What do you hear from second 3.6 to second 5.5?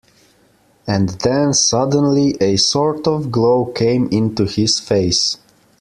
came into his face.